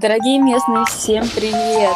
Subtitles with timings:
[0.00, 1.92] Дорогие местные, всем привет!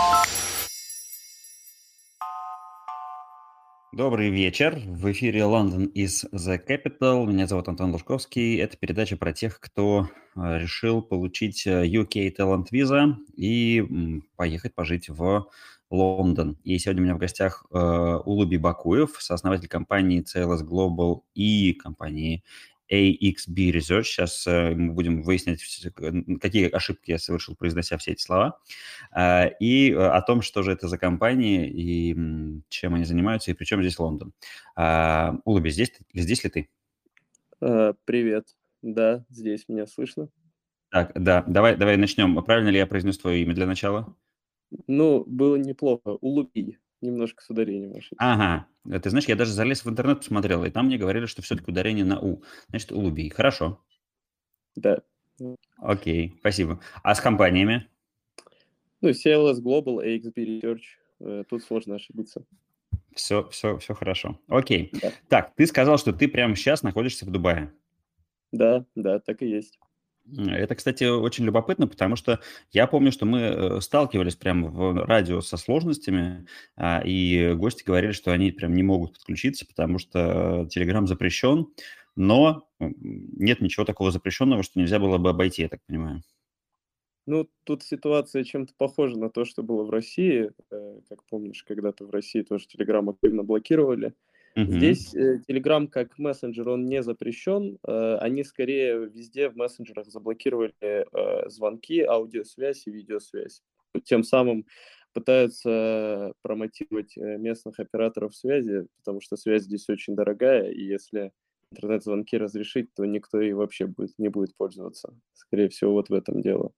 [3.92, 4.76] Добрый вечер.
[4.84, 7.24] В эфире London is the Capital.
[7.26, 8.58] Меня зовут Антон Лужковский.
[8.58, 15.08] Это передача про тех, кто э, решил получить э, UK Talent Visa и поехать пожить
[15.08, 15.46] в
[15.92, 16.58] Лондон.
[16.64, 22.42] И сегодня у меня в гостях э, Улуби Бакуев, сооснователь компании CLS Global и компании
[22.92, 24.04] AXB Research.
[24.04, 25.62] Сейчас э, мы будем выяснять,
[26.40, 28.60] какие ошибки я совершил, произнося все эти слова,
[29.16, 32.14] э, и э, о том, что же это за компании и
[32.68, 34.32] чем они занимаются, и при чем здесь Лондон.
[35.44, 36.68] Улуби, здесь, здесь ли ты?
[38.04, 38.48] Привет.
[38.82, 40.28] Да, здесь меня слышно.
[40.90, 42.42] Так, да, давай, давай начнем.
[42.44, 44.14] Правильно ли я произнес твое имя для начала?
[44.86, 46.18] Ну, было неплохо.
[46.20, 48.16] Улуби немножко с ударением ошибся.
[48.18, 51.42] Ага, э, ты знаешь, я даже залез в интернет, посмотрел, и там мне говорили, что
[51.42, 52.42] все-таки ударение на «у».
[52.68, 53.28] Значит, улуби.
[53.28, 53.80] Хорошо.
[54.76, 55.02] Да.
[55.78, 56.80] Окей, спасибо.
[57.02, 57.88] А с компаниями?
[59.00, 60.82] Ну, CLS Global, AXB Research.
[61.20, 62.44] Э, тут сложно ошибиться.
[63.14, 64.40] Все, все, все хорошо.
[64.48, 64.90] Окей.
[65.00, 65.12] Да.
[65.28, 67.72] Так, ты сказал, что ты прямо сейчас находишься в Дубае.
[68.52, 69.78] Да, да, так и есть.
[70.24, 75.40] Это, кстати, очень любопытно, потому что я помню, что мы э, сталкивались прямо в радио
[75.40, 81.06] со сложностями, а, и гости говорили, что они прям не могут подключиться, потому что Telegram
[81.06, 81.66] запрещен,
[82.14, 86.22] но нет ничего такого запрещенного, что нельзя было бы обойти, я так понимаю.
[87.26, 90.50] Ну, тут ситуация чем-то похожа на то, что было в России.
[90.70, 94.14] Э, как помнишь, когда-то в России тоже Telegram активно блокировали.
[94.54, 94.72] Угу.
[94.72, 97.78] Здесь э, Telegram как мессенджер, он не запрещен.
[97.86, 103.62] Э, они скорее везде в мессенджерах заблокировали э, звонки, аудиосвязь и видеосвязь.
[104.04, 104.66] Тем самым
[105.14, 111.32] пытаются промотировать э, местных операторов связи, потому что связь здесь очень дорогая, и если
[111.70, 115.14] интернет-звонки разрешить, то никто и вообще будет, не будет пользоваться.
[115.32, 116.72] Скорее всего, вот в этом дело.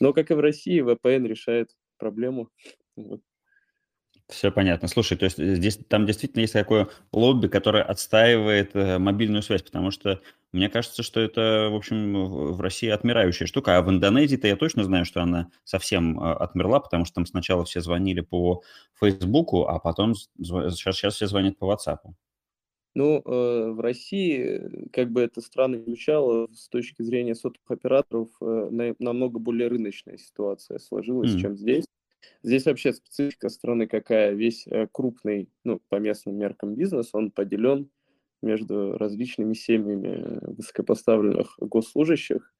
[0.00, 2.48] Но, как и в России, VPN решает проблему.
[2.96, 3.20] Вот.
[4.32, 4.88] Все понятно.
[4.88, 9.62] Слушай, то есть э, здесь там действительно есть такое лобби, которое отстаивает э, мобильную связь,
[9.62, 10.20] потому что
[10.52, 14.84] мне кажется, что это, в общем, в России отмирающая штука, а в Индонезии-то я точно
[14.84, 18.62] знаю, что она совсем э, отмерла, потому что там сначала все звонили по
[18.98, 21.98] Фейсбуку, а потом сейчас, сейчас все звонят по WhatsApp.
[22.94, 28.68] Ну, э, в России, как бы это странно звучало, с точки зрения сотовых операторов, э,
[28.70, 31.38] на, намного более рыночная ситуация сложилась, mm.
[31.38, 31.84] чем здесь.
[32.42, 34.32] Здесь вообще специфика страны какая?
[34.32, 37.90] Весь э, крупный, ну, по местным меркам бизнес, он поделен
[38.42, 42.52] между различными семьями высокопоставленных госслужащих.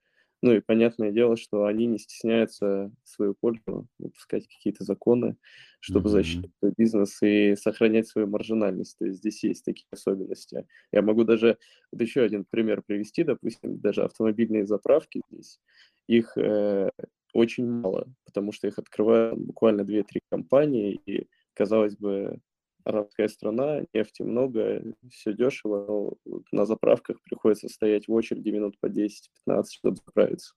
[0.42, 5.36] Ну и понятное дело, что они не стесняются свою пользу выпускать какие-то законы,
[5.78, 6.12] чтобы mm-hmm.
[6.12, 8.98] защитить свой бизнес и сохранять свою маржинальность.
[8.98, 10.66] То есть здесь есть такие особенности.
[10.90, 11.58] Я могу даже
[11.92, 15.60] вот еще один пример привести, допустим, даже автомобильные заправки здесь.
[16.08, 16.90] Их э,
[17.32, 22.40] очень мало, потому что их открывают буквально 2-3 компании, и, казалось бы,
[22.84, 28.86] арабская страна, нефти много, все дешево, но на заправках приходится стоять в очереди минут по
[28.86, 30.54] 10-15, чтобы заправиться.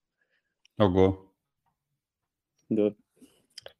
[0.77, 1.31] Ого.
[2.69, 2.93] Да.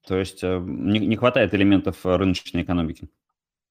[0.08, 3.10] То есть э, не, не хватает элементов рыночной экономики?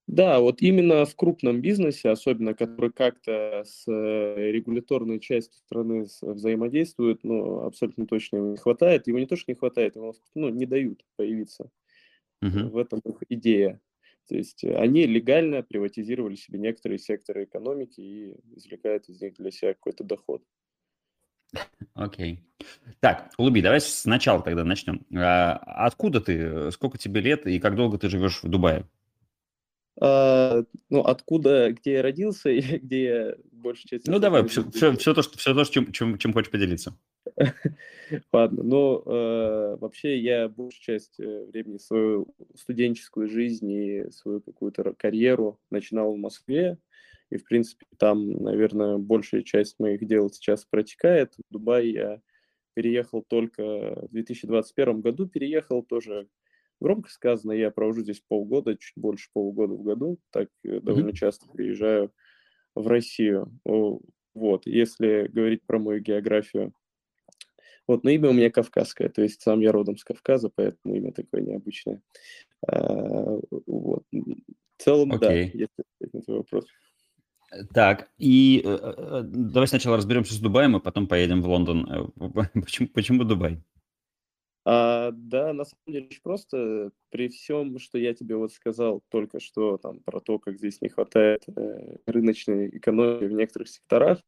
[0.06, 7.24] Да, вот именно в крупном бизнесе, особенно который как-то с э, регуляторной частью страны взаимодействует,
[7.24, 9.06] ну, абсолютно точно ему не хватает.
[9.06, 11.70] Ему не то, что не хватает, ему ну, не дают появиться.
[12.42, 12.68] Uh-huh.
[12.68, 13.80] В этом их идея.
[14.28, 19.72] То есть они легально приватизировали себе некоторые секторы экономики и извлекают из них для себя
[19.72, 20.42] какой-то доход.
[21.94, 22.40] Окей.
[22.58, 22.66] Okay.
[23.00, 25.06] Так, Улуби, давай сначала тогда начнем.
[25.14, 25.54] А
[25.86, 28.86] откуда ты, сколько тебе лет и как долго ты живешь в Дубае?
[30.00, 34.06] А, ну, откуда, где я родился и где я больше часть...
[34.06, 36.96] Ну, давай, все, все, все то, что, все то чем, чем, чем хочешь поделиться.
[38.32, 44.94] Ладно, ну, э, вообще я большую часть э, времени свою студенческую жизнь и свою какую-то
[44.94, 46.78] карьеру начинал в Москве,
[47.30, 51.34] и, в принципе, там, наверное, большая часть моих дел сейчас протекает.
[51.36, 52.20] В Дубай я
[52.74, 56.28] переехал только в 2021 году, переехал тоже
[56.80, 60.80] Громко сказано, я провожу здесь полгода, чуть больше полугода в году, так mm-hmm.
[60.80, 62.12] довольно часто приезжаю
[62.74, 63.52] в Россию.
[64.34, 66.72] Вот, если говорить про мою географию,
[67.86, 71.12] вот, но имя у меня кавказское, то есть сам я родом с Кавказа, поэтому имя
[71.12, 72.00] такое необычное.
[72.66, 74.04] А, вот.
[74.10, 75.18] В целом, okay.
[75.18, 75.68] да, если
[76.00, 76.66] ответить на твой вопрос.
[77.72, 82.12] Так, и э, э, давай сначала разберемся с Дубаем, а потом поедем в Лондон.
[82.54, 83.62] Почему, почему Дубай?
[84.64, 86.90] А, да, на самом деле очень просто.
[87.10, 90.88] При всем, что я тебе вот сказал только что там про то, как здесь не
[90.88, 94.22] хватает э, рыночной экономии в некоторых секторах,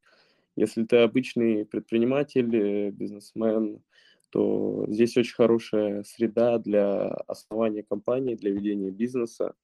[0.57, 3.83] если ты обычный предприниматель, э, бизнесмен,
[4.31, 9.55] то здесь очень хорошая среда для основания компании, для ведения бизнеса,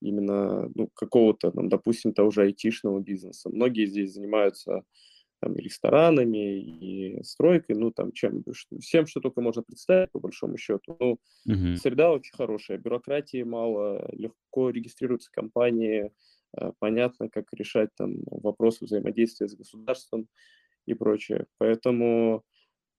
[0.00, 3.50] именно ну, какого-то, там, допустим, того же айтишного бизнеса.
[3.50, 4.84] Многие здесь занимаются
[5.40, 8.42] там, и ресторанами, и стройкой, ну, там, чем,
[8.80, 10.96] всем, что только можно представить, по большому счету.
[10.98, 11.18] Ну,
[11.48, 11.76] uh-huh.
[11.76, 16.10] среда очень хорошая, бюрократии мало, легко регистрируются компании,
[16.58, 20.26] э, понятно, как решать там вопросы взаимодействия с государством
[20.86, 21.46] и прочее.
[21.58, 22.42] Поэтому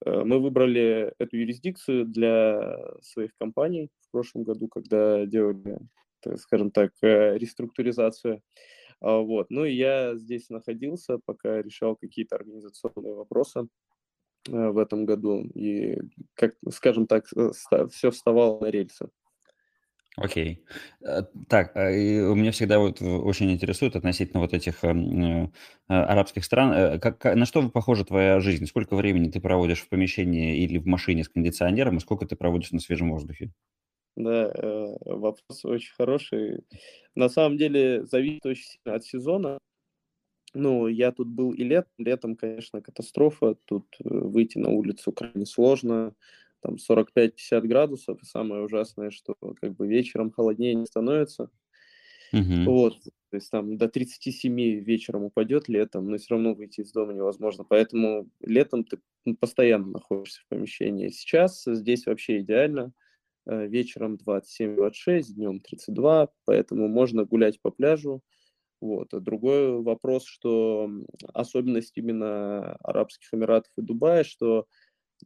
[0.05, 5.79] э, мы выбрали эту юрисдикцию для своих компаний в прошлом году, когда делали,
[6.35, 8.41] скажем так, э, реструктуризацию.
[9.01, 9.47] Вот.
[9.49, 13.67] Ну и я здесь находился, пока решал какие-то организационные вопросы
[14.49, 15.43] э, в этом году.
[15.53, 15.97] И,
[16.33, 17.25] как, скажем так,
[17.91, 19.09] все вставало на рельсы.
[20.17, 20.65] Окей.
[21.05, 25.49] Э, так, а, у меня всегда вот очень интересует относительно вот этих эм, э,
[25.87, 26.99] арабских стран.
[26.99, 28.65] Как, на что похожа твоя жизнь?
[28.65, 32.71] Сколько времени ты проводишь в помещении или в машине с кондиционером, и сколько ты проводишь
[32.71, 33.51] на свежем воздухе?
[34.17, 36.61] Да, э, вопрос очень хороший.
[37.13, 39.59] На самом деле зависит очень сильно от сезона.
[40.55, 43.55] Ну, я тут был и лет, летом, конечно, катастрофа.
[43.65, 46.15] Тут э, выйти на улицу крайне сложно.
[46.61, 48.19] Там 45-50 градусов.
[48.23, 51.51] И самое ужасное, что как бы вечером холоднее не становится.
[52.33, 52.63] Угу.
[52.65, 57.13] Вот, то есть там до 37 вечером упадет летом, но все равно выйти из дома
[57.13, 57.63] невозможно.
[57.63, 58.97] Поэтому летом ты
[59.39, 61.09] постоянно находишься в помещении.
[61.09, 62.93] Сейчас здесь вообще идеально.
[63.49, 68.21] Э, вечером 27-26, днем 32, поэтому можно гулять по пляжу.
[68.81, 69.13] Вот.
[69.13, 70.89] А другой вопрос, что
[71.33, 74.65] особенность именно Арабских Эмиратов и Дубая, что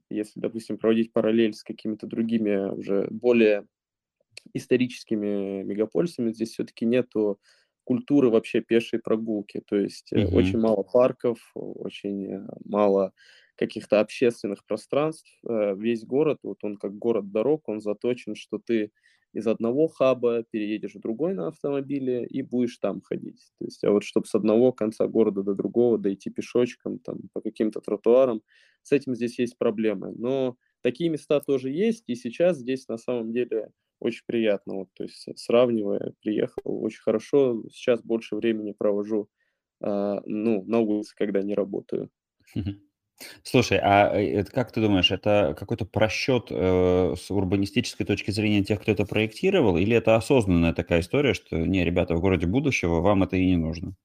[0.09, 3.65] если, допустим, проводить параллель с какими-то другими уже более
[4.53, 7.39] историческими мегаполисами, здесь все-таки нету
[7.85, 9.63] культуры вообще пешей прогулки.
[9.67, 10.33] То есть mm-hmm.
[10.35, 13.13] очень мало парков, очень э, мало
[13.61, 15.29] каких-то общественных пространств.
[15.47, 18.91] Э, весь город, вот он как город дорог, он заточен, что ты
[19.33, 23.51] из одного хаба переедешь в другой на автомобиле и будешь там ходить.
[23.59, 27.39] То есть, а вот чтобы с одного конца города до другого дойти пешочком, там, по
[27.41, 28.41] каким-то тротуарам,
[28.81, 30.11] с этим здесь есть проблемы.
[30.17, 33.69] Но такие места тоже есть, и сейчас здесь на самом деле
[33.99, 34.73] очень приятно.
[34.73, 37.63] Вот, то есть, сравнивая, приехал очень хорошо.
[37.71, 39.29] Сейчас больше времени провожу
[39.81, 42.09] э, ну, на улице, когда не работаю.
[43.43, 48.81] Слушай, а э, как ты думаешь, это какой-то просчет э, с урбанистической точки зрения тех,
[48.81, 53.23] кто это проектировал, или это осознанная такая история, что не, ребята, в городе будущего вам
[53.23, 53.95] это и не нужно?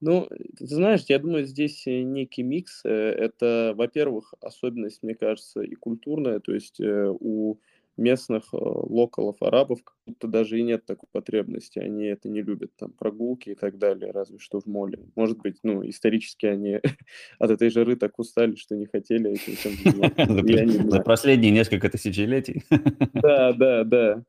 [0.00, 2.82] Ну, ты знаешь, я думаю, здесь э, некий микс.
[2.84, 7.58] Э, это, во-первых, особенность, мне кажется, и культурная, то есть у
[7.98, 11.78] местных э, локалов арабов как будто даже и нет такой потребности.
[11.78, 15.00] Они это не любят, там, прогулки и так далее, разве что в моле.
[15.16, 16.80] Может быть, ну, исторически они
[17.38, 20.90] от этой жары так устали, что не хотели этим всем заниматься.
[20.90, 22.62] За последние несколько тысячелетий.
[23.12, 24.22] Да, да, да.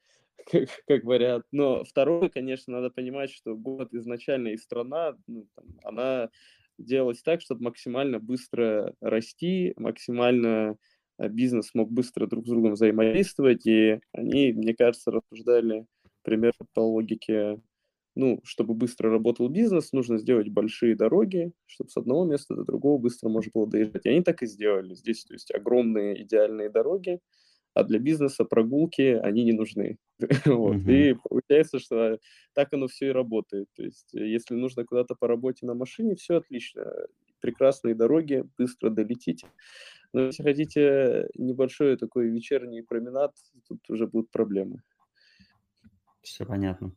[0.51, 1.45] Как, как вариант.
[1.51, 6.30] Но второе, конечно, надо понимать, что город изначально и страна, ну, там, она
[6.80, 10.77] делалась так, чтобы максимально быстро расти, максимально
[11.27, 15.86] бизнес мог быстро друг с другом взаимодействовать, и они, мне кажется, рассуждали
[16.24, 17.60] примерно по логике,
[18.16, 22.98] ну, чтобы быстро работал бизнес, нужно сделать большие дороги, чтобы с одного места до другого
[22.98, 24.05] быстро можно было доезжать.
[24.05, 24.94] И они так и сделали.
[24.94, 27.20] Здесь, то есть, огромные идеальные дороги,
[27.74, 29.98] а для бизнеса прогулки они не нужны.
[30.46, 30.77] вот.
[30.77, 30.91] mm-hmm.
[30.91, 32.20] И получается, что
[32.53, 33.67] так оно все и работает.
[33.75, 36.91] То есть, если нужно куда-то по работе на машине, все отлично.
[37.39, 39.48] Прекрасные дороги, быстро долетите.
[40.13, 43.34] Но если хотите небольшой такой вечерний променад,
[43.68, 44.82] тут уже будут проблемы.
[46.22, 46.94] Все понятно.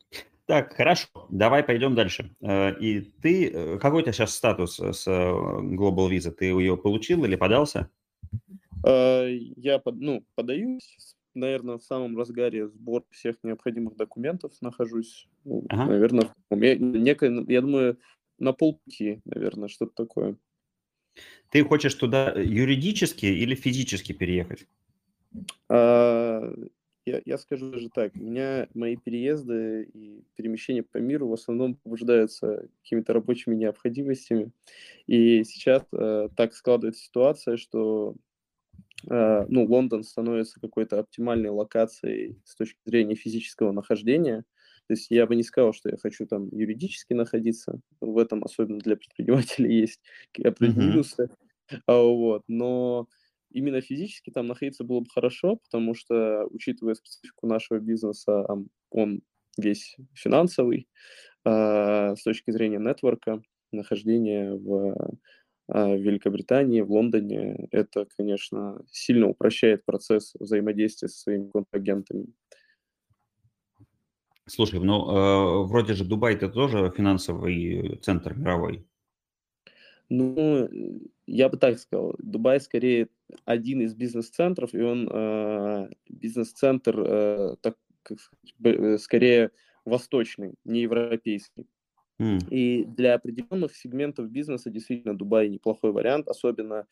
[0.46, 2.34] Так, хорошо, давай пойдем дальше.
[2.40, 6.30] Э, и ты, э, какой у тебя сейчас статус с э, Global Visa?
[6.30, 7.90] Ты ее получил или подался?
[8.84, 15.28] Я ну, подаюсь, наверное, в самом разгаре сбор всех необходимых документов нахожусь.
[15.44, 15.86] Ну, ага.
[15.86, 17.98] Наверное, некое, я думаю,
[18.38, 20.36] на полпути, наверное, что-то такое.
[21.50, 24.66] Ты хочешь туда э, юридически или физически переехать?
[25.68, 26.54] А,
[27.04, 28.14] я, я скажу даже так.
[28.14, 34.50] Меня мои переезды и перемещения по миру в основном побуждаются какими-то рабочими необходимостями.
[35.06, 38.14] И сейчас э, так складывается ситуация, что
[39.10, 44.44] э, ну, Лондон становится какой-то оптимальной локацией с точки зрения физического нахождения.
[44.88, 47.80] То есть я бы не сказал, что я хочу там юридически находиться.
[48.00, 50.00] В этом особенно для предпринимателей есть
[50.38, 51.30] определенные плюсы.
[51.86, 52.42] А, вот.
[52.48, 53.08] Но
[53.50, 58.46] именно физически там находиться было бы хорошо, потому что, учитывая специфику нашего бизнеса,
[58.90, 59.22] он
[59.58, 60.88] весь финансовый,
[61.44, 65.16] а, с точки зрения нетворка, нахождение в
[65.68, 67.68] а в Великобритании, в Лондоне.
[67.70, 72.26] Это, конечно, сильно упрощает процесс взаимодействия со своими контрагентами.
[74.46, 78.84] Слушай, ну, э, вроде же Дубай это тоже финансовый центр мировой.
[80.08, 80.68] Ну,
[81.26, 83.08] я бы так сказал, Дубай скорее
[83.44, 88.18] один из бизнес-центров, и он э, бизнес-центр э, так, как
[89.00, 89.52] скорее
[89.84, 91.66] восточный, не европейский.
[92.20, 92.48] Mm.
[92.50, 96.86] И для определенных сегментов бизнеса действительно Дубай неплохой вариант, особенно,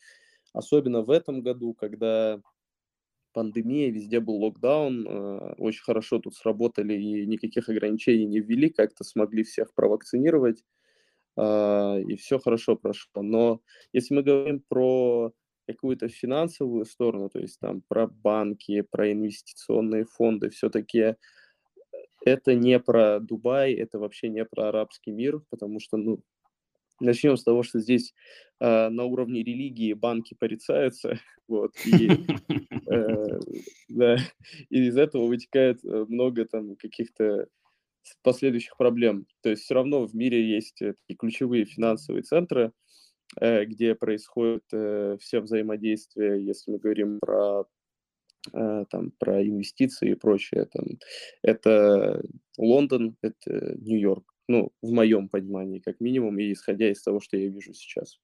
[0.53, 2.41] особенно в этом году, когда
[3.33, 9.03] пандемия, везде был локдаун, э, очень хорошо тут сработали и никаких ограничений не ввели, как-то
[9.03, 10.63] смогли всех провакцинировать,
[11.37, 13.23] э, и все хорошо прошло.
[13.23, 13.61] Но
[13.93, 15.33] если мы говорим про
[15.67, 21.15] какую-то финансовую сторону, то есть там про банки, про инвестиционные фонды, все-таки
[22.25, 26.23] это не про Дубай, это вообще не про арабский мир, потому что, ну,
[27.01, 28.13] начнем с того, что здесь
[28.59, 32.09] э, на уровне религии банки порицаются, вот, и,
[32.89, 33.39] э,
[33.89, 34.17] да,
[34.69, 37.47] и из этого вытекает э, много там каких-то
[38.23, 39.25] последующих проблем.
[39.41, 42.71] То есть все равно в мире есть э, такие ключевые финансовые центры,
[43.39, 47.65] э, где происходит э, все взаимодействия, если мы говорим про
[48.53, 50.65] э, там, про инвестиции и прочее.
[50.71, 50.85] Там,
[51.41, 52.21] это
[52.57, 54.30] Лондон, это Нью-Йорк.
[54.51, 58.19] Ну, в моем понимании, как минимум, и исходя из того, что я вижу сейчас.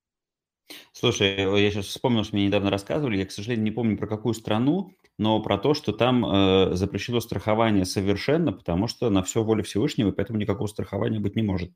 [0.92, 4.34] Слушай, я сейчас вспомнил, что мне недавно рассказывали, я, к сожалению, не помню про какую
[4.34, 9.64] страну, но про то, что там э, запрещено страхование совершенно, потому что на все воля
[9.64, 11.72] Всевышнего, и поэтому никакого страхования быть не может.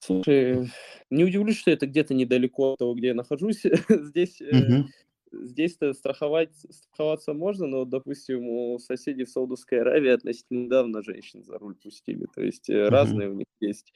[0.00, 0.72] Слушай,
[1.10, 3.62] не удивлюсь, что это где-то недалеко от того, где я нахожусь.
[3.88, 4.88] Здесь угу.
[5.32, 11.58] Здесь-то страховать, страховаться можно, но, допустим, у соседей в Саудовской Аравии относительно недавно женщин за
[11.58, 12.26] руль пустили.
[12.34, 12.88] То есть mm-hmm.
[12.88, 13.92] разные у них есть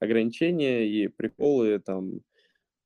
[0.00, 2.20] ограничения и приколы там.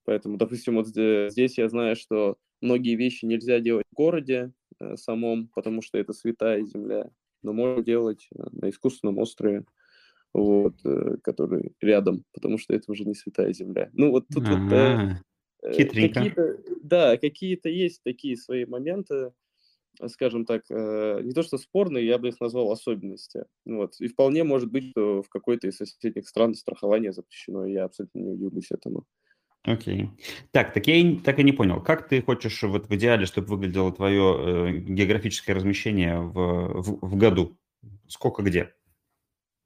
[0.05, 5.49] Поэтому, допустим, вот здесь я знаю, что многие вещи нельзя делать в городе э, самом,
[5.55, 7.11] потому что это святая земля,
[7.43, 9.65] но можно делать э, на искусственном острове,
[10.33, 13.91] вот, э, который рядом, потому что это уже не святая земля.
[13.93, 15.17] Ну вот тут вот э, Э,
[15.73, 16.15] Хитренько.
[16.15, 19.33] Какие-то, да, какие-то есть такие свои моменты,
[20.07, 23.45] скажем так, э, не то что спорные, я бы их назвал особенности.
[23.65, 24.01] Вот.
[24.01, 28.21] И вполне может быть, что в какой-то из соседних стран страхование запрещено, и я абсолютно
[28.21, 29.05] не удивлюсь этому.
[29.65, 30.09] Окей.
[30.53, 31.83] Так, так я так и не понял.
[31.83, 37.17] Как ты хочешь вот в идеале, чтобы выглядело твое э, географическое размещение в, в, в
[37.17, 37.59] году?
[38.07, 38.73] Сколько где?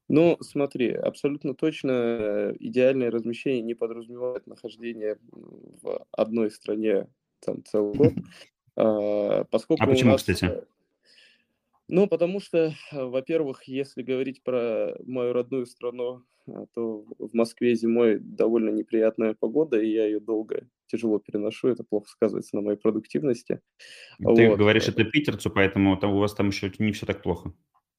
[0.08, 7.06] Ну, смотри, абсолютно точно э, идеальное размещение не подразумевает нахождение в одной стране
[7.40, 8.12] там целый год.
[8.74, 10.46] А, поскольку а почему, нас, кстати?
[10.46, 10.62] Э,
[11.88, 18.18] ну, потому что, во-первых, если говорить про мою родную страну, а, то в Москве зимой
[18.18, 23.60] довольно неприятная погода, и я ее долго тяжело переношу, это плохо сказывается на моей продуктивности.
[24.18, 24.58] Ты вот.
[24.58, 27.52] говоришь это питерцу, поэтому там, у вас там еще не все так плохо.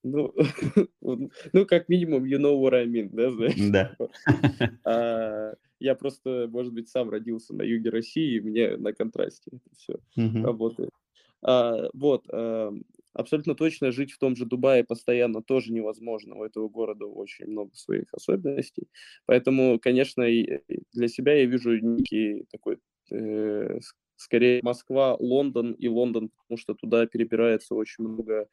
[0.04, 0.34] Ну,
[1.02, 3.72] ну, как минимум, you know what I mean, да, знаешь?
[3.72, 3.96] Да.
[4.84, 9.76] А, я просто, может быть, сам родился на юге России, и мне на контрасте это
[9.78, 10.92] все работает.
[11.42, 12.74] А, вот, а,
[13.14, 16.36] абсолютно точно жить в том же Дубае постоянно тоже невозможно.
[16.36, 18.88] У этого города очень много своих особенностей.
[19.26, 22.80] Поэтому, конечно, для себя я вижу некий такой
[23.12, 23.80] э,
[24.16, 28.48] скорее Москва, Лондон и Лондон, потому что туда перебирается очень много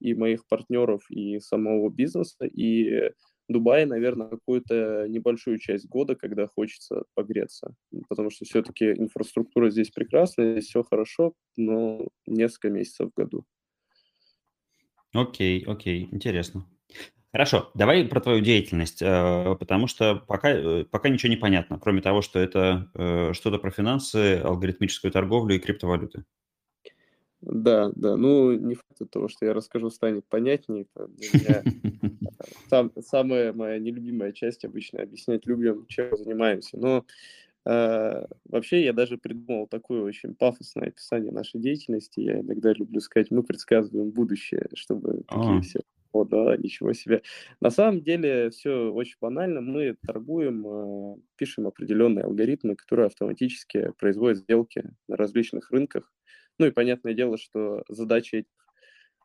[0.00, 3.12] и моих партнеров, и самого бизнеса, и
[3.50, 7.74] Дубай, наверное, какую-то небольшую часть года, когда хочется погреться,
[8.08, 13.44] потому что все-таки инфраструктура здесь прекрасная, здесь все хорошо, но несколько месяцев в году.
[15.12, 16.64] Окей, окей, интересно.
[17.32, 22.02] Хорошо, давай про твою деятельность, э, потому что пока, э, пока ничего не понятно, кроме
[22.02, 26.24] того, что это э, что-то про финансы, алгоритмическую торговлю и криптовалюты.
[27.42, 28.16] Да, да.
[28.16, 30.86] Ну, не факт того, что я расскажу, станет понятнее.
[30.94, 31.62] Это для меня
[32.68, 36.76] сам, самая моя нелюбимая часть обычно объяснять людям, чем занимаемся.
[36.76, 37.06] Но
[37.64, 42.20] э, вообще я даже придумал такое очень пафосное описание нашей деятельности.
[42.20, 45.60] Я иногда люблю сказать, мы предсказываем будущее, чтобы такие а.
[45.62, 45.80] все
[46.12, 47.22] о, да, ничего себе.
[47.60, 49.60] На самом деле все очень банально.
[49.60, 56.12] Мы торгуем, э, пишем определенные алгоритмы, которые автоматически производят сделки на различных рынках.
[56.60, 58.50] Ну и понятное дело, что задача этих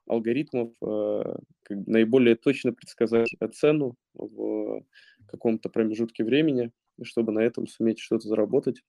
[0.08, 1.36] алгоритмов э,
[1.70, 4.86] наиболее точно предсказать цену в
[5.28, 6.72] каком-то промежутке времени,
[7.04, 8.84] чтобы на этом суметь что-то заработать.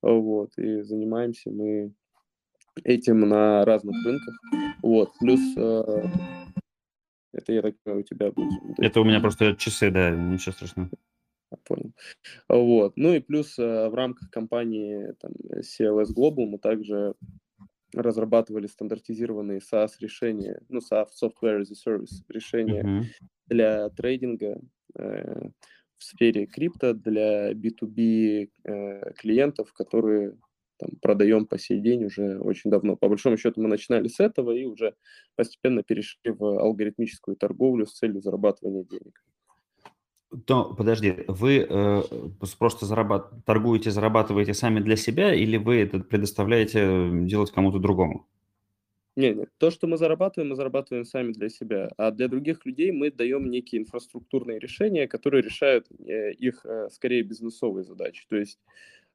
[0.00, 1.92] Вот, и занимаемся мы
[2.84, 4.34] этим на разных рынках.
[4.80, 6.04] Вот, плюс э,
[7.32, 8.78] это, я так понимаю, у тебя будет.
[8.78, 10.88] Это у меня просто часы, да, ничего страшного.
[11.64, 11.92] понял.
[12.48, 12.92] Вот.
[12.96, 17.14] Ну и плюс в рамках компании там, CLS Global мы также
[17.94, 23.02] разрабатывали стандартизированные SaaS-решения, ну, SaaS, Software as a Service решения uh-huh.
[23.46, 24.60] для трейдинга
[24.96, 25.48] э,
[25.98, 30.36] в сфере крипто для B2B э, клиентов, которые
[30.78, 32.96] там, продаем по сей день уже очень давно.
[32.96, 34.94] По большому счету мы начинали с этого и уже
[35.36, 39.22] постепенно перешли в алгоритмическую торговлю с целью зарабатывания денег.
[40.46, 42.02] То, подожди, вы э,
[42.58, 43.30] просто зарабат...
[43.44, 48.26] торгуете, зарабатываете сами для себя или вы это предоставляете делать кому-то другому?
[49.14, 49.50] Не, нет.
[49.58, 51.90] То, что мы зарабатываем, мы зарабатываем сами для себя.
[51.98, 57.22] А для других людей мы даем некие инфраструктурные решения, которые решают э, их э, скорее
[57.22, 58.24] бизнесовые задачи.
[58.28, 58.58] То есть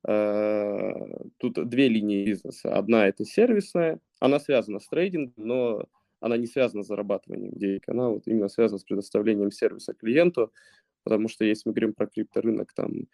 [0.07, 0.93] э,
[1.37, 2.75] тут две линии бизнеса.
[2.75, 5.85] Одна это сервисная, она связана с трейдингом, но
[6.19, 7.89] она не связана с зарабатыванием денег.
[7.89, 10.51] Она вот именно связана с предоставлением сервиса клиенту,
[11.07, 13.07] потому что если мы говорим про крипторынок, там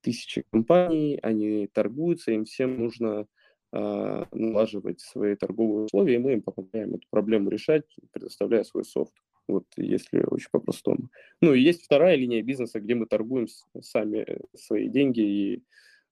[0.00, 3.26] тысячи компаний, они торгуются, им всем нужно
[3.72, 7.82] э, налаживать свои торговые условия, и мы им помогаем эту проблему решать,
[8.12, 9.12] предоставляя свой софт.
[9.48, 11.08] Вот если очень по-простому.
[11.40, 13.48] Ну и есть вторая линия бизнеса, где мы торгуем
[13.80, 15.64] сами э, свои деньги и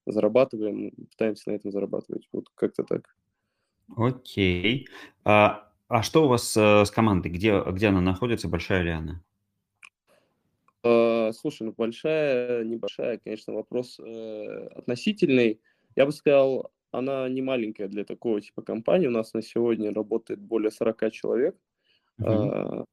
[0.05, 2.27] зарабатываем, пытаемся на этом зарабатывать.
[2.33, 3.15] Вот как-то так.
[3.95, 4.89] Окей.
[5.23, 7.31] А, а что у вас э, с командой?
[7.31, 8.49] Где, где она находится?
[8.49, 9.23] Большая ли она?
[10.83, 15.61] Uh, слушай, ну большая, небольшая, конечно, вопрос э, относительный.
[15.95, 19.07] Я бы сказал, она не маленькая для такого типа компании.
[19.07, 21.55] У нас на сегодня работает более 40 человек.
[22.19, 22.85] Uh-huh.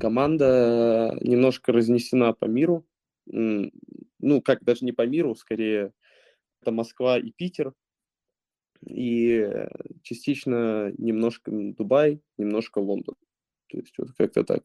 [0.00, 2.86] Команда немножко разнесена по миру.
[3.26, 5.92] Ну, как даже не по миру, скорее
[6.62, 7.74] это Москва и Питер.
[8.86, 9.48] И
[10.02, 13.16] частично немножко Дубай, немножко Лондон.
[13.68, 14.64] То есть вот как-то так.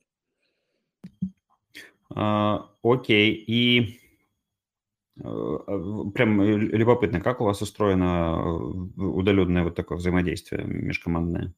[2.16, 3.34] А, окей.
[3.34, 4.02] И
[5.24, 5.58] Э,
[6.14, 8.40] прям любопытно, как у вас устроено
[8.98, 11.54] э, удаленное вот такое взаимодействие межкомандное?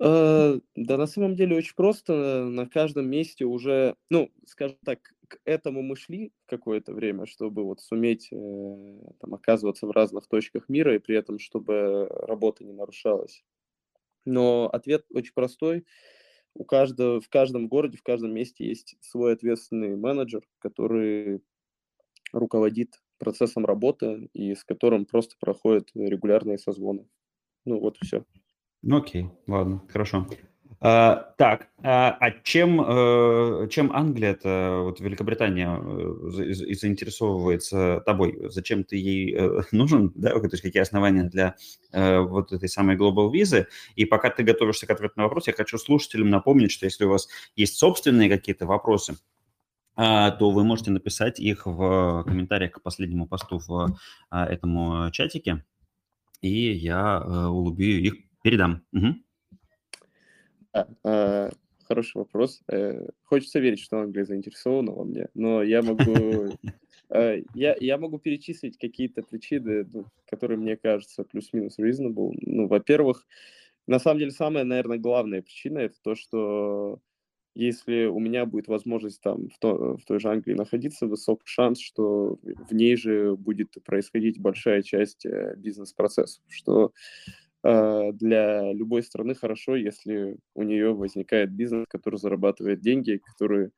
[0.00, 2.44] Э, да, на самом деле очень просто.
[2.44, 7.80] На каждом месте уже, ну, скажем так, к этому мы шли какое-то время, чтобы вот
[7.80, 13.44] суметь там, оказываться в разных точках мира и при этом, чтобы работа не нарушалась.
[14.24, 15.84] Но ответ очень простой.
[16.54, 21.42] У каждого, в каждом городе, в каждом месте есть свой ответственный менеджер, который
[22.32, 27.08] руководит процессом работы и с которым просто проходят регулярные созвоны.
[27.64, 28.24] Ну вот и все.
[28.82, 30.26] Ну окей, ладно, хорошо.
[30.80, 38.38] А, так, а, а чем, э, чем Англия, это вот Великобритания э, заинтересовывается тобой?
[38.50, 40.12] Зачем ты ей э, нужен?
[40.14, 40.30] Да?
[40.38, 41.56] То есть какие основания для
[41.92, 43.66] вот этой самой Global визы?
[43.94, 47.10] И пока ты готовишься к ответу на вопрос, я хочу слушателям напомнить, что если у
[47.10, 49.16] вас есть собственные какие-то вопросы,
[49.96, 53.96] то вы можете написать их в комментариях к последнему посту в
[54.28, 55.64] а, этом чатике,
[56.40, 58.82] и я улыбию их, передам.
[58.92, 59.14] Угу.
[60.74, 61.50] А,
[61.84, 62.62] хороший вопрос.
[62.68, 66.04] Э, хочется верить, что Англия заинтересована во мне, но я могу,
[67.10, 72.32] э, я, я могу перечислить какие-то причины, ну, которые мне кажутся плюс-минус reasonable.
[72.40, 73.26] Ну, во-первых,
[73.86, 77.00] на самом деле самая, наверное, главная причина это то, что
[77.54, 81.78] если у меня будет возможность там в, то, в той же Англии находиться, высок шанс,
[81.80, 86.92] что в ней же будет происходить большая часть э, бизнес-процессов, что
[87.64, 93.70] для любой страны хорошо, если у нее возникает бизнес, который зарабатывает деньги, который,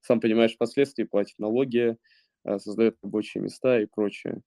[0.00, 1.96] сам понимаешь, впоследствии платит налоги,
[2.44, 4.40] э, создает рабочие места и прочее.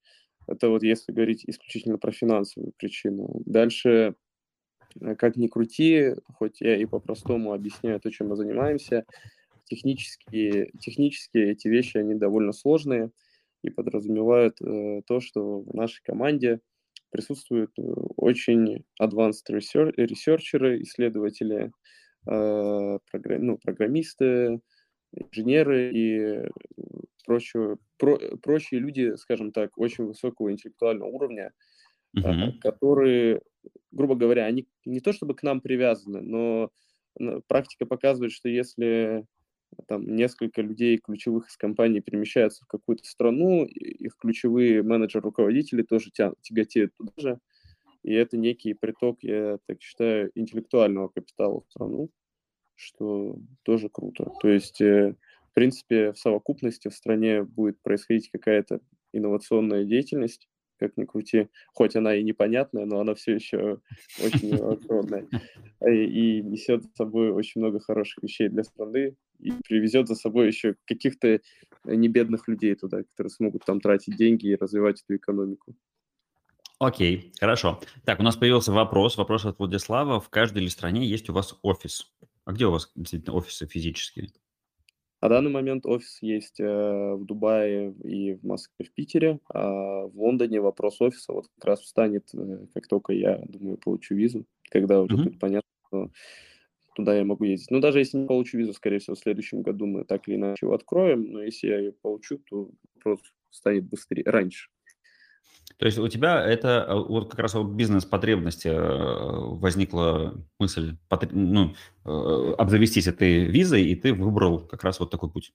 [0.48, 3.42] Это вот если говорить исключительно про финансовую причину.
[3.46, 4.16] Дальше
[5.02, 9.06] Э, как ни крути, хоть я и по-простому объясняю то, чем мы занимаемся,
[9.66, 13.12] технические, технически эти вещи, они довольно сложные
[13.64, 16.62] и подразумевают э, то, что в нашей команде
[17.12, 17.82] присутствуют э,
[18.16, 21.72] очень advanced ресерчеры, исследователи,
[22.28, 24.60] э, программ, ну, программисты,
[25.14, 26.50] инженеры и
[27.26, 31.52] прочие, про, прочие люди, скажем так, очень высокого интеллектуального уровня,
[32.18, 32.60] uh-huh.
[32.60, 33.42] которые
[33.92, 36.72] грубо говоря, они не то чтобы к нам привязаны, но
[37.48, 39.26] практика показывает, что если
[39.88, 46.42] там несколько людей ключевых из компании перемещаются в какую-то страну, их ключевые менеджеры-руководители тоже тянут,
[46.42, 47.40] тяготеют туда же,
[48.04, 52.10] и это некий приток, я так считаю, интеллектуального капитала в страну,
[52.76, 54.32] что тоже круто.
[54.42, 55.16] То есть, э,
[55.52, 58.82] в принципе, в совокупности в стране будет происходить какая-то
[59.14, 60.48] инновационная деятельность,
[60.80, 61.48] как ни крути.
[61.74, 63.80] Хоть она и непонятная, но она все еще
[64.24, 65.28] очень огромная.
[65.86, 69.16] И, и несет с собой очень много хороших вещей для страны.
[69.40, 71.40] И привезет за собой еще каких-то
[71.84, 75.76] не бедных людей туда, которые смогут там тратить деньги и развивать эту экономику.
[76.80, 77.80] Окей, хорошо.
[78.06, 80.20] Так, у нас появился вопрос, вопрос от Владислава.
[80.20, 82.12] В каждой ли стране есть у вас офис?
[82.46, 84.30] А где у вас действительно офисы физические?
[85.22, 89.40] На данный момент офис есть э, в Дубае и в Москве, в Питере.
[89.52, 94.14] А в Лондоне вопрос офиса вот как раз встанет, э, как только я, думаю, получу
[94.14, 95.24] визу, когда уже mm-hmm.
[95.24, 96.12] будет понятно, что
[96.96, 97.72] туда я могу ездить.
[97.72, 100.66] Но даже если не получу визу, скорее всего, в следующем году мы так или иначе
[100.66, 101.32] его откроем.
[101.32, 104.70] Но если я ее получу, то вопрос станет быстрее, раньше.
[105.78, 110.98] То есть у тебя это э, вот как раз вот бизнес-потребности э, возникла мысль
[111.32, 115.54] ну, э, обзавестись этой визой, и ты выбрал как раз вот такой путь.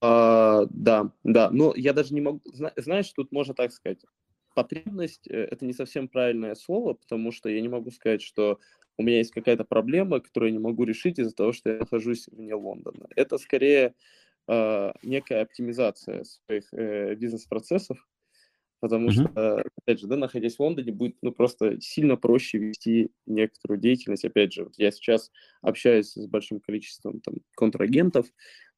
[0.00, 1.50] А, да, да.
[1.50, 2.40] Но я даже не могу...
[2.76, 4.04] Знаешь, тут можно так сказать.
[4.54, 8.60] Потребность– это не совсем правильное слово, потому что я не могу сказать, что
[8.96, 12.28] у меня есть какая-то проблема, которую я не могу решить из-за того, что я нахожусь
[12.28, 13.08] вне Лондона.
[13.16, 13.94] Это скорее
[14.46, 17.98] э, некая оптимизация своих э, бизнес-процессов,
[18.84, 19.30] потому mm-hmm.
[19.30, 24.26] что, опять же, да, находясь в Лондоне, будет ну, просто сильно проще вести некоторую деятельность.
[24.26, 28.26] Опять же, вот я сейчас общаюсь с большим количеством там, контрагентов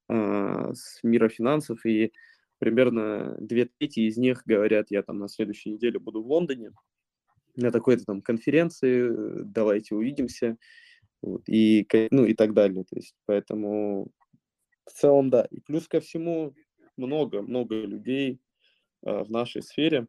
[0.08, 2.12] э, с мира финансов, и
[2.58, 6.70] примерно две трети из них говорят, я там на следующей неделе буду в Лондоне
[7.56, 9.10] на такой-то там конференции,
[9.42, 10.56] давайте увидимся,
[11.20, 12.84] вот, и, ну, и так далее.
[12.84, 14.12] То есть, поэтому
[14.84, 15.48] в целом, да.
[15.50, 16.54] И плюс ко всему
[16.96, 18.38] много-много людей,
[19.06, 20.06] в нашей сфере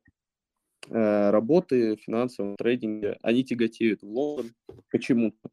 [0.90, 4.52] э, работы в финансовом трейдинге, они тяготеют в Лондон
[4.92, 5.50] почему-то.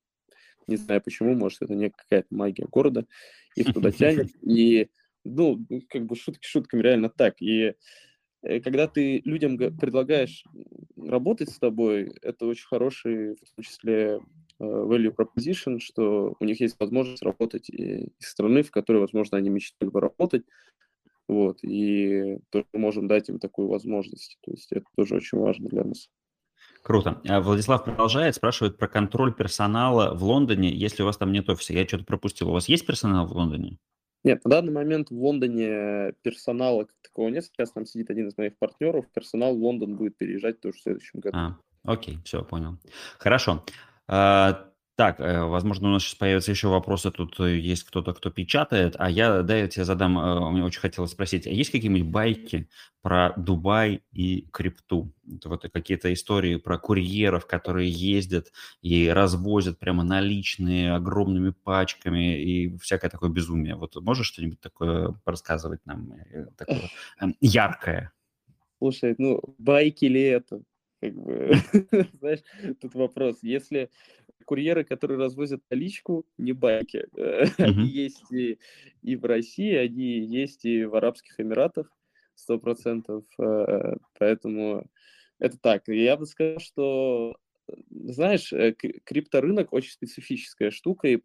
[0.67, 3.07] Не знаю почему, может, это не какая-то магия города,
[3.55, 4.31] их туда тянет.
[4.43, 4.89] И,
[5.25, 7.41] ну, как бы шутки шутками реально так.
[7.41, 7.75] И
[8.43, 10.45] э, когда ты людям предлагаешь
[10.97, 14.21] работать с тобой, это очень хороший, в том числе,
[14.61, 19.91] value proposition, что у них есть возможность работать из страны, в которой, возможно, они мечтали
[19.91, 20.45] бы работать,
[21.29, 24.39] вот, и тоже можем дать им такую возможность.
[24.43, 26.09] То есть это тоже очень важно для нас.
[26.83, 27.21] Круто.
[27.27, 31.73] А Владислав продолжает, спрашивает про контроль персонала в Лондоне, если у вас там нет офиса.
[31.73, 32.51] Я что-то пропустил.
[32.51, 33.79] У вас есть персонал в Лондоне?
[34.23, 37.45] Нет, на данный момент в Лондоне персонала как такого нет.
[37.45, 39.07] Сейчас там сидит один из моих партнеров.
[39.15, 41.37] Персонал в Лондон будет переезжать тоже в следующем году.
[41.37, 42.79] А, окей, все, понял.
[43.19, 43.65] Хорошо.
[44.97, 47.11] Так, э, возможно, у нас сейчас появятся еще вопросы.
[47.11, 48.95] Тут э, есть кто-то, кто печатает.
[48.97, 52.69] А я, да, я тебе задам, э, мне очень хотелось спросить, а есть какие-нибудь байки
[53.03, 55.13] про Дубай и крипту?
[55.45, 58.53] Вот какие-то истории про курьеров, которые ездят
[58.83, 63.75] и развозят прямо наличные огромными пачками и всякое такое безумие.
[63.75, 66.13] Вот можешь что-нибудь такое рассказывать нам,
[66.57, 66.89] такое
[67.21, 68.13] эм, яркое?
[68.79, 70.63] Слушай, ну, байки ли это?
[71.01, 71.53] Как бы,
[72.21, 72.41] знаешь,
[72.81, 73.39] тут вопрос.
[73.43, 73.91] Если
[74.45, 77.07] курьеры, которые развозят наличку, не байки.
[77.59, 78.59] Они есть и,
[79.17, 81.91] в России, они есть и в Арабских Эмиратах,
[82.35, 83.25] сто процентов.
[83.39, 84.87] Э, поэтому
[85.39, 85.89] это так.
[85.89, 87.37] Я бы сказал, что
[87.91, 91.19] знаешь, э, крипторынок очень специфическая штука, и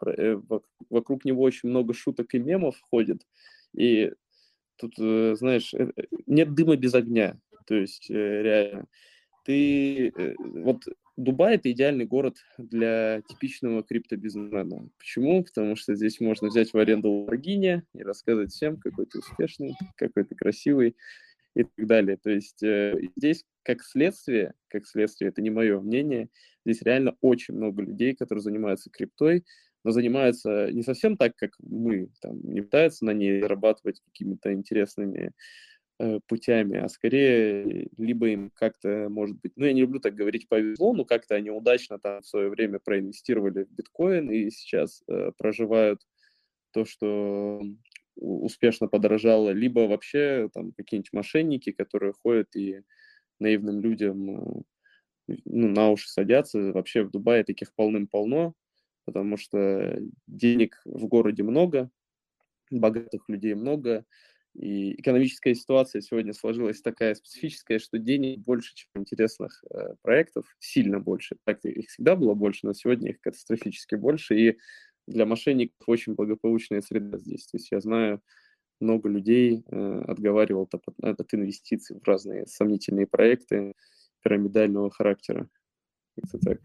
[0.90, 3.24] вокруг него очень много шуток и мемов ходит.
[3.76, 4.12] И
[4.78, 5.74] тут, знаешь,
[6.26, 7.38] нет дыма без огня.
[7.68, 8.88] То есть, реально,
[9.44, 10.84] ты вот
[11.20, 14.88] Дубай– это идеальный город для типичного криптобизнесмена.
[14.98, 15.44] Почему?
[15.44, 20.24] Потому что здесь можно взять в аренду Lamborghini и рассказывать всем, какой ты успешный, какой
[20.24, 20.96] ты красивый
[21.58, 22.16] и так далее.
[22.16, 26.30] То есть э, здесь как следствие, как следствие, это не мое мнение,
[26.66, 29.44] здесь реально очень много людей, которые занимаются криптой,
[29.84, 35.34] но занимаются не совсем так, как мы, там, не пытаются на ней зарабатывать какими-то интересными
[36.28, 40.94] путями, а скорее либо им как-то, может быть, ну, я не люблю так говорить повезло,
[40.94, 46.02] но как-то они удачно там в свое время проинвестировали в биткоин и сейчас э, проживают
[46.72, 47.62] то, что
[48.16, 52.82] успешно подорожало, либо вообще там какие-нибудь мошенники, которые ходят и
[53.40, 54.62] наивным людям э,
[55.46, 56.72] ну, на уши садятся.
[56.72, 58.54] Вообще в Дубае таких полным-полно,
[59.06, 61.90] потому что денег в городе много,
[62.72, 64.06] богатых людей много,
[64.60, 71.00] и экономическая ситуация сегодня сложилась такая специфическая, что денег больше, чем интересных э, проектов, сильно
[71.00, 71.38] больше.
[71.46, 74.38] Так их всегда было больше, но сегодня их катастрофически больше.
[74.38, 74.58] И
[75.08, 77.48] для мошенников очень благополучная среда здесь.
[77.48, 78.22] То есть я знаю,
[78.82, 83.76] много людей э, отговаривал от, от инвестиций в разные сомнительные проекты
[84.22, 85.48] пирамидального характера.
[86.44, 86.60] Так.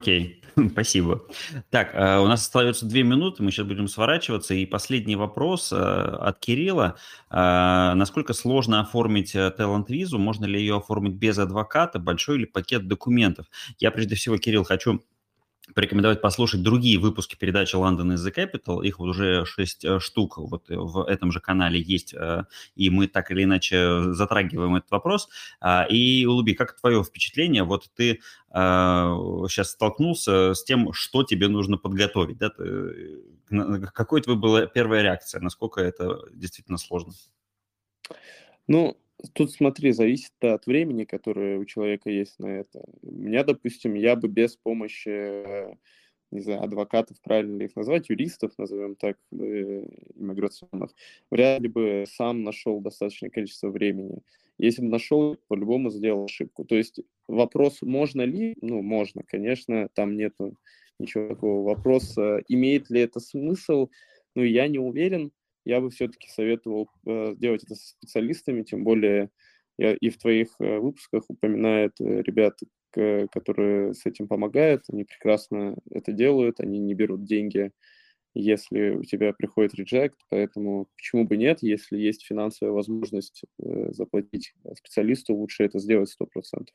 [0.00, 0.68] Окей, okay.
[0.72, 1.22] спасибо.
[1.70, 4.54] Так, э, у нас остается две минуты, мы сейчас будем сворачиваться.
[4.54, 6.96] И последний вопрос э, от Кирилла.
[7.30, 10.18] Э, насколько сложно оформить талант-визу?
[10.18, 11.98] Можно ли ее оформить без адвоката?
[11.98, 13.46] Большой ли пакет документов?
[13.78, 15.02] Я прежде всего, Кирилл, хочу
[15.72, 18.84] порекомендовать послушать другие выпуски передачи London is the Capital.
[18.84, 23.06] Их вот уже шесть э, штук вот в этом же канале есть, э, и мы
[23.06, 25.28] так или иначе затрагиваем этот вопрос.
[25.60, 27.64] А, и, Улуби, как твое впечатление?
[27.64, 32.38] Вот ты сейчас столкнулся с тем, что тебе нужно подготовить.
[32.38, 32.52] Да?
[33.92, 35.40] Какой твоя была первая реакция?
[35.40, 37.14] Насколько это действительно сложно?
[38.68, 38.96] Ну,
[39.32, 42.84] Тут, смотри, зависит от времени, которое у человека есть на это.
[43.02, 45.76] У меня, допустим, я бы без помощи,
[46.30, 50.90] не знаю, адвокатов, правильно ли их назвать, юристов, назовем так, э, иммиграционных,
[51.30, 54.18] вряд ли бы сам нашел достаточное количество времени.
[54.58, 56.64] Если бы нашел, по-любому сделал ошибку.
[56.64, 58.56] То есть вопрос, можно ли?
[58.60, 60.34] Ну, можно, конечно, там нет
[60.98, 61.64] ничего такого.
[61.64, 62.16] Вопрос,
[62.48, 63.88] имеет ли это смысл?
[64.34, 65.32] Ну, я не уверен,
[65.64, 69.30] я бы все-таки советовал э, делать это со специалистами, тем более
[69.76, 72.58] я и в твоих э, выпусках упоминают э, ребят,
[72.92, 77.72] которые с этим помогают, они прекрасно это делают, они не берут деньги,
[78.34, 85.34] если у тебя приходит реджект, поэтому почему бы нет, если есть финансовая возможность заплатить специалисту,
[85.34, 86.68] лучше это сделать 100%.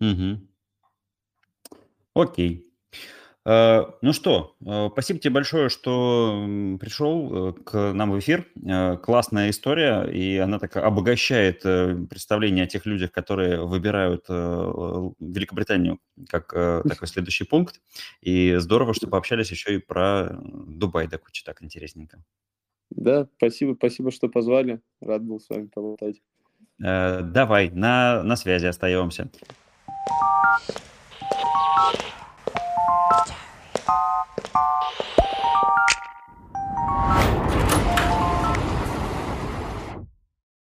[0.00, 0.40] Угу.
[2.14, 2.64] Окей.
[2.92, 2.96] Э,
[3.46, 6.46] ну что, э, спасибо тебе большое, что
[6.80, 8.46] пришел э, к нам в эфир.
[9.02, 17.06] Классная история, и она так обогащает представление о тех людях, которые выбирают Великобританию как такой
[17.06, 17.82] следующий пункт.
[18.22, 22.24] И здорово, что пообщались еще и про Дубай, так очень так интересненько.
[22.90, 24.80] Да, спасибо, спасибо, что позвали.
[25.00, 26.22] Рад был с вами поболтать.
[26.78, 29.28] Давай, на, на связи остаемся.
[33.86, 33.96] Thank
[35.18, 35.23] you.